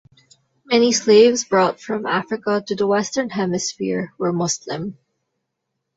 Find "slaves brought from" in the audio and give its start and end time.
0.93-2.07